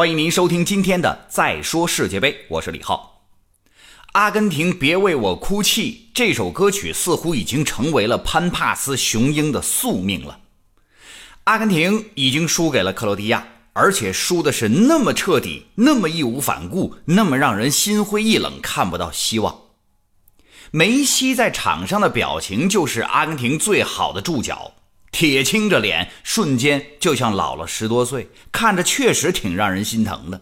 [0.00, 3.26] 欢迎您收听今天的《再说世界杯》，我是李浩。
[4.12, 10.38] 阿根廷别为我哭泣这首歌曲似乎已经成为了潘帕斯雄鹰的宿命了。
[11.44, 19.64] 阿根廷已经输给了克罗地亚，而且输的是那么彻底，那么义无反顾，那么让人心灰意冷，看不到希望。
[20.70, 24.72] 梅西在场上的表情就是阿根廷最好的注脚。
[25.12, 30.40] 铁青着脸，瞬间就像老了十多岁，看着确实挺让人心疼的。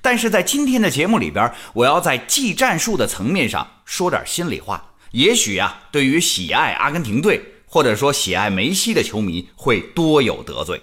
[0.00, 4.94] 但是在今天的节目里边，我要在技战术的层面上说点心里话。
[5.12, 10.82] 也许啊，对于喜爱阿根廷队或者说喜爱梅西的球迷会多有得罪。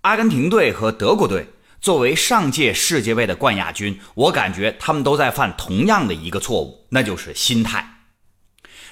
[0.00, 1.46] 阿根廷队和德国队
[1.80, 8.00] 作为上届世界杯的冠亚军，我感觉他们都在犯同样的一个错误，那就是心态。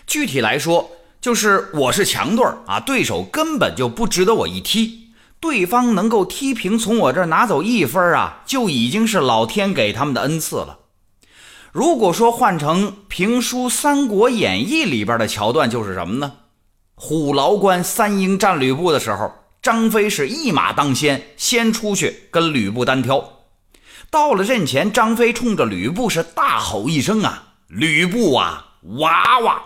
[0.06, 5.10] 具体来说，就是我是强队啊，对手根本就不值得我一踢。
[5.38, 10.78] 对方能够踢平，从我这儿拿走一分啊，就已经是老天给他们的恩赐了。
[11.72, 16.32] 如果说换成评书《三国演义》里边的桥段，就是什么呢？
[16.94, 23.40] 虎牢关三英战吕布的时候，张飞是一马当先，先出去跟吕布单挑。
[24.10, 29.62] 到了阵前，张飞冲着吕布是大吼一声啊：“吕布啊，娃娃！”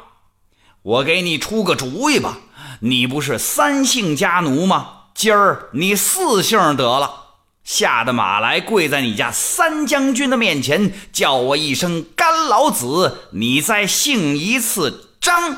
[0.84, 2.36] 我给你出个主意吧，
[2.80, 5.04] 你不是三姓家奴吗？
[5.14, 15.56] 今儿你四姓得了，下的马来跪在你家三将军的面前，叫我一声干老子，你再姓一次张，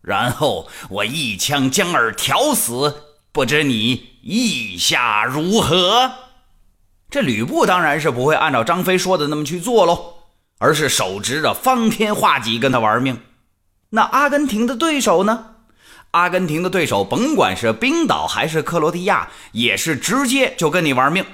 [0.00, 6.12] 然后我一枪将尔挑死，不知你意下如何？
[7.10, 10.14] 这吕布当然是不会按照张飞说的那么去做喽，
[10.56, 13.20] 而是手执着方天画戟跟他玩命。
[13.96, 15.54] 那阿根廷的对手呢？
[16.10, 21.24] 阿根廷的对手，甭管是冰岛还是克罗地亚，也是直接就跟你玩命。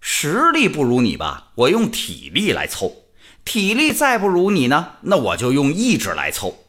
[0.00, 3.04] 实力不如你吧，我用体力来凑；
[3.44, 6.64] 体力再不如你呢，那我就用意志来凑。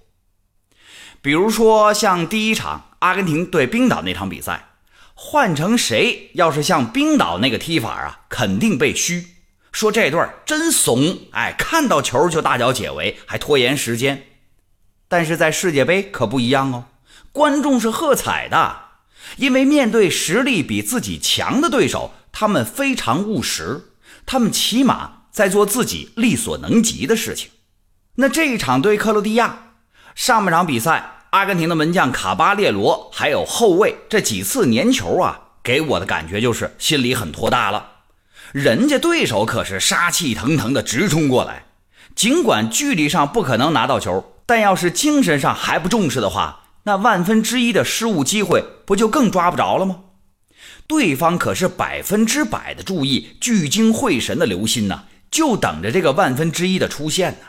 [1.22, 4.72] 比如说像第一场阿根廷对冰岛那场比赛，
[5.14, 9.28] 换成谁要是像冰岛那个踢法啊，肯定被嘘，
[9.72, 11.20] 说这段真怂。
[11.32, 14.28] 哎，看到球就大脚解围，还拖延时间。
[15.12, 16.86] 但是在世界杯可不一样哦，
[17.34, 18.78] 观众是喝彩的，
[19.36, 23.92] 因为面对实力比自己强的对手，他们非常务实，
[24.26, 27.52] 他们起码在做自己力所能及的事情。
[28.16, 29.74] 那这一场对克罗地亚，
[30.16, 38.04] 上半场比赛，阿根廷的门将卡巴列罗还有后卫这几次粘球啊，给我的感觉就是心里很托大了。
[38.54, 41.66] 人家对手可是杀气腾腾的直冲过来，
[42.16, 44.26] 尽管距离上不可能拿到球。
[44.52, 50.00] 但要是精神上还不重视的话，那万分之一的失误机会不就更抓不着了吗？
[50.88, 57.46] 对方可是百分之百的注意，聚精会神的留心呢，就等着这个万分之一的出现呢。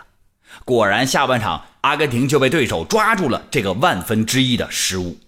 [0.65, 5.19] 果然，下半场阿根廷就被对手抓住了这个万分之一的失误。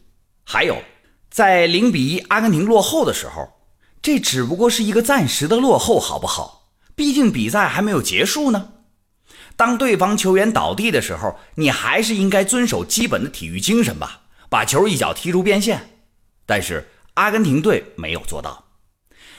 [0.44, 0.80] 还有，
[1.28, 3.48] 在零比一阿根廷落后的时候，
[4.00, 6.68] 这只不过是一个暂时的落后，好不好？
[6.94, 8.73] 毕竟比赛还没有结束呢。
[9.56, 15.90] 当对方球员倒地的时候，你还是应该遵守基本的体育精神吧，把球一脚踢出边线。
[16.46, 18.64] 但是阿根廷队没有做到。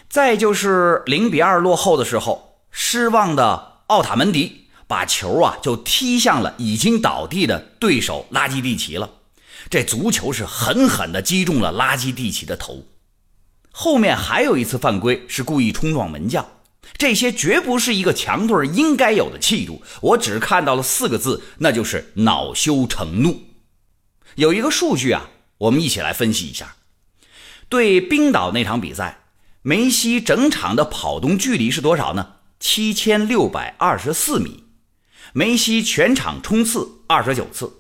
[0.08, 9.10] 再就是零比二落后的时候，失望的奥塔门迪把球啊就踢向了已经倒地的对手拉基蒂奇了。
[9.70, 12.86] 这足球是狠狠地击中了拉基蒂奇的头。
[13.72, 16.46] 后面还有一次犯规，是故意冲撞门将。
[16.98, 19.84] 这些绝不是一个强队应该有的气度。
[20.02, 23.44] 我只看到了四个字，那就是恼羞成怒。
[24.36, 26.76] 有一个数据啊，我们一起来分析一下。
[27.68, 29.24] 对冰岛那场比赛，
[29.62, 32.34] 梅西整场的跑动距离是多少呢？
[32.60, 34.64] 七千六百二十四米。
[35.34, 37.74] 梅西全场冲刺二十九次，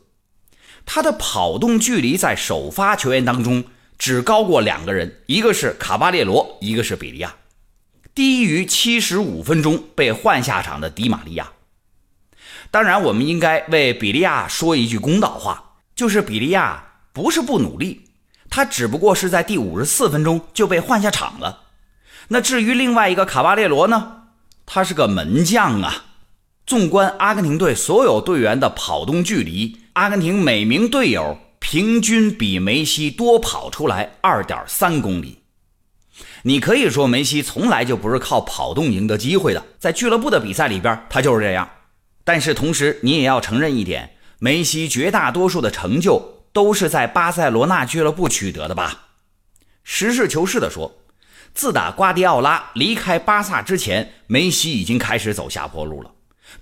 [0.85, 3.63] 他的跑动距离在首发球员当中
[3.97, 7.33] 只高过两个人，一个是卡巴列罗，一个是比利亚。
[8.15, 11.51] 低于七十五分钟被换下场的迪玛利亚。
[12.71, 18.05] 当然，我们应该为比利亚说一句公道话，就是比利亚不是不努力，
[18.49, 21.63] 他只不过是在第五十四分钟就被换下场了。
[22.29, 24.23] 那至于另外一个卡巴列罗呢？
[24.65, 26.05] 他是个门将啊。
[26.65, 35.39] 纵观阿根廷队所有队员的跑动距离，阿根廷每名队友平均比梅西多跑出来二点三公里。
[36.47, 41.67] 你可以说梅西从来就不是靠跑动赢得机会的，在俱乐部的比赛里边，他就是这样。
[42.23, 49.07] 但是同时，你也要承认一点，梅西绝大多数的成就都是在巴塞罗那俱乐部取得的吧？
[49.83, 50.99] 实事求是的说，
[51.55, 56.11] 自打瓜迪奥拉离开巴萨之前，梅西已经开始走下坡路了。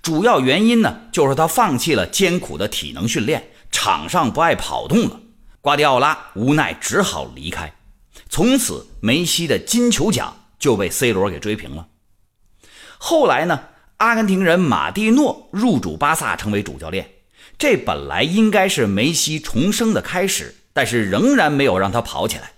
[0.00, 5.20] 主要原因呢，就是他放弃了艰苦的体能训练，场上不爱跑动了。
[5.60, 7.70] 瓜迪奥拉无奈只好离开，
[8.34, 11.86] 从此梅西的金球奖就被 C 罗给追平了。
[12.98, 13.60] 后来呢，
[13.98, 17.10] 阿根廷人马蒂诺入主巴萨，成为主教练。
[17.56, 22.54] 这本来应该是梅西重生的开始，但是仍然没有让他跑起来。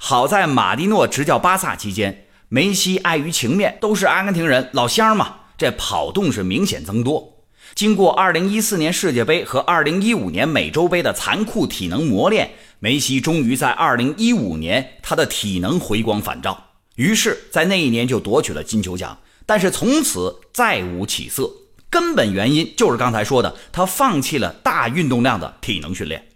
[0.00, 5.36] 好在马蒂诺执教巴萨期间，梅西碍于情面，都是阿根廷人老乡嘛。
[5.56, 7.44] 这跑动是明显增多。
[7.76, 12.50] 经过2014年世界杯和2015年美洲杯的残酷体能磨练，
[12.80, 19.18] 梅西终于在2015年他的体能回光返照，于是，在那一年就夺取了金球奖。
[19.46, 21.50] 但是从此再无起色，
[21.88, 26.28] 根本原因就是刚才说的，他放弃了大运动量的体能训练。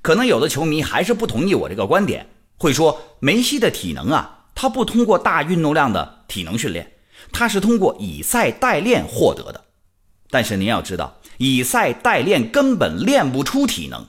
[0.00, 6.92] 可能有的球迷还是不同意我这个观点，会说梅西的体能啊，他不通过大运动量的体能训练。
[7.32, 9.64] 他是通过以赛代练获得的，
[10.30, 14.06] 但是您要知道，以赛代练根本练不出体能。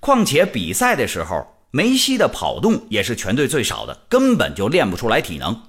[0.00, 5.62] 况且比赛的时候，梅西的跑动也是全队最少的，根本就练不出来体能。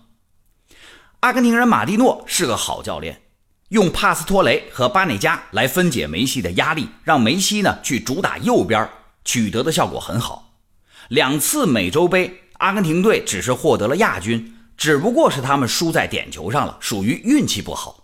[1.22, 3.22] 阿根廷人马蒂诺是个好教练，
[3.70, 8.88] 用帕斯托雷和巴内加来分解梅西的压力，让梅西呢去主打右边，
[9.26, 10.54] 取得的效果很好。
[11.10, 14.54] 两次美洲杯，阿根廷队只是获得了亚军。
[14.78, 17.97] 只不过是他们输在点球上了，属于运气不好。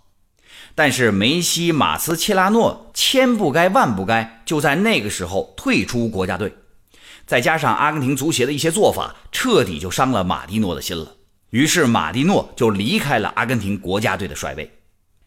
[0.74, 6.52] 但是梅西、马斯切拉诺千不该万不该，就在那个时候退出国家队。
[7.26, 11.12] 再加上阿根廷足协的一些做法，彻底就伤了马蒂诺的心了。
[11.50, 14.70] 于是马蒂诺就离开了阿根廷国家队的帅位。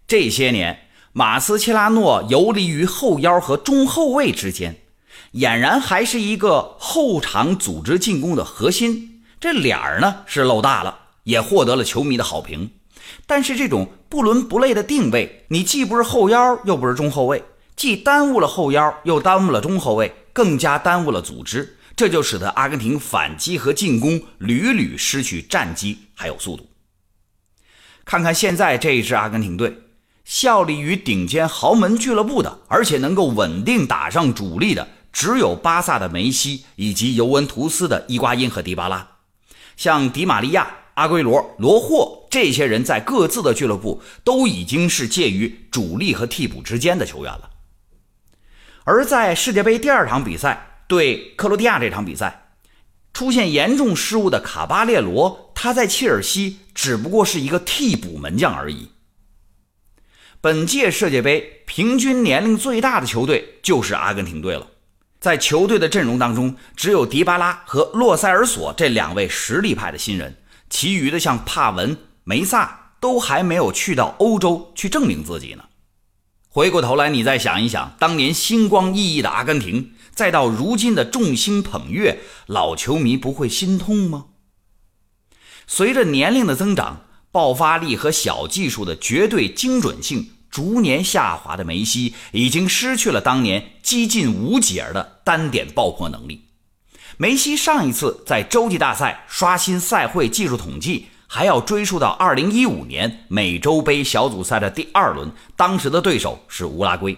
[0.05, 4.81] 这些年，马斯切拉诺游离于后腰和中后卫之间，
[5.33, 9.23] 俨然还是一个后场组织进攻的核心。
[9.39, 10.99] 这脸儿呢是露大了。
[11.27, 12.71] 也获得了球迷的好评，
[13.27, 17.43] 但是这种不伦不类的定位，你既不是后腰，又不是中后卫，
[17.75, 26.69] 既耽误了后腰，又耽误了中后卫，更加耽误了组织，这就使得阿根廷反击和进攻屡屡失去战机还有速度。
[28.05, 29.77] 看看现在这一支阿根廷队，
[30.23, 39.05] 效力于顶尖豪门俱乐部的，而且能够稳定打上主力的，只有巴萨的梅西以及尤文图斯的伊瓜因和迪巴拉，
[39.75, 40.65] 像迪玛利亚。
[40.97, 47.49] 阿圭罗、罗霍这些人在各自的俱乐部都已经是介于主力和替补之间的球员了。
[48.83, 52.51] 而在世界杯第二场比赛对克罗地亚这场比赛，
[53.11, 58.91] 出现严重失误的卡巴列罗，他在切尔西只不过是一个替补门将而已。
[60.39, 64.67] 本届世界杯平均年龄最大的球队就是阿根廷队了，
[65.19, 70.37] 在球队的阵容当中，只有迪巴拉和洛塞尔索这两位实力派的新人。
[70.69, 71.97] 其余的像帕文、
[72.29, 75.63] 梅萨都还没有去到欧洲去证明自己呢。
[76.49, 84.25] 回过头来，你再想一想，当年星光熠熠的阿根廷，再到如今的众星捧月，老球迷不会心痛吗？
[85.67, 96.49] 随着年龄的增长，爆发力和小技术的绝对精准性逐年下滑的梅西，已经失去了当年几近无解的单点爆破能力。
[97.15, 107.15] 梅西上一次在洲际大赛刷新赛会技术统计，还要追溯到2015年美洲杯小组赛的第二轮，当时的对手是乌拉圭。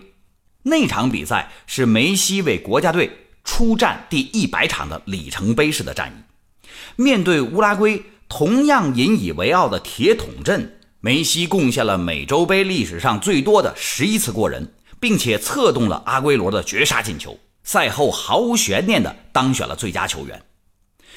[0.63, 3.09] 那场比赛是梅西为国家队
[3.43, 6.69] 出战第一百场的里程碑式的战役。
[6.95, 17.39] 面对乌拉圭同样引以为傲的铁桶阵，梅西贡献了美洲杯历史上最多的十一次过人，并且策动了阿圭罗的绝杀进球。
[17.63, 20.41] 赛后毫无悬念地当选了最佳球员。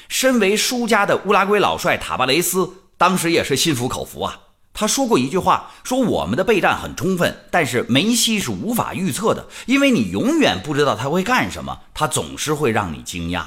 [0.08, 2.70] 身为输家的乌拉圭老帅塔巴雷斯
[3.02, 4.42] 当时也是心服口服啊。
[4.72, 13.46] 他说过一句话：“说我们的备战很充分，但是梅西是无法预测的，因为你永远不知道他会干什么，他总是会让你惊讶。”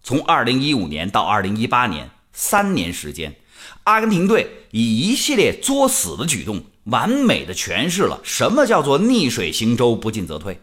[0.00, 3.34] 从2015年到2018年三年时间，
[3.82, 10.60] 阿根廷队以一系列作死的举动，完美的诠释了什么叫做逆水行舟，不进则退。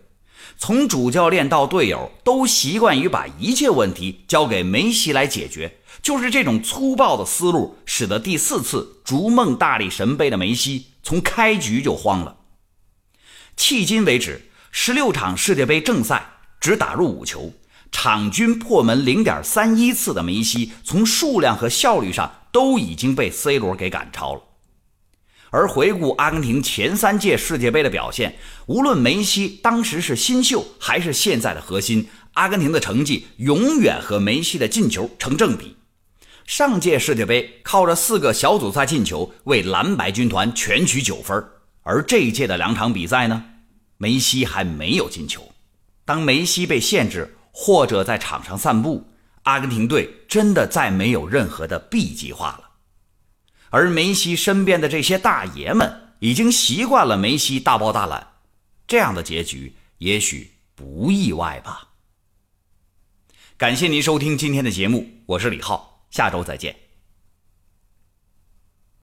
[0.58, 12.38] 从主教练到队友都习惯于把一切问题交给梅西来解决，就是这种粗暴的思路，使得第四次逐梦大力神杯的梅西从开局就慌了。
[13.58, 17.52] 迄今为止，十六场世界杯正赛只打入五球，
[17.92, 24.44] 场均破门零点三一次的梅西，从数量和效率上都已经被 C 罗给赶超了。
[25.50, 28.36] 而回顾阿根廷前三届世界杯的表现，
[28.68, 35.76] 无论梅西当时是新秀还是现在的核心，阿根廷的成绩永远和梅西的进球成正比。
[36.46, 41.44] 上届世界杯靠着四个小组赛进球为蓝白军团全取九分，
[41.82, 43.44] 而这一届的两场比赛呢，
[43.98, 45.52] 梅西还没有进球。
[46.06, 49.10] 当梅西被限制或者在场上散步，
[49.44, 52.70] 阿根廷队真的再没有任何的 B 计划了。
[53.72, 58.26] 而梅西身边的这些大爷们已经习惯了梅西大包大揽，
[58.88, 61.90] 这样的结局也许不意外吧。
[63.58, 65.95] 感谢您收听今天的节目，我是李浩。
[66.16, 66.85] 下周再见。